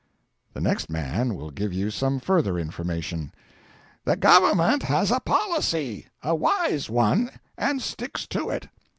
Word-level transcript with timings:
The 0.53 0.61
next 0.61 0.89
man 0.89 1.35
will 1.35 1.51
give 1.51 1.71
you 1.75 1.91
some 1.91 2.19
further 2.19 2.57
information. 2.57 3.31
'The 4.03 4.15
Government 4.15 4.81
has 4.81 5.11
a 5.11 5.19
policy 5.19 6.07
a 6.23 6.33
wise 6.33 6.89
one 6.89 7.29
and 7.55 7.83
sticks 7.83 8.25
to 8.29 8.49
it. 8.49 8.67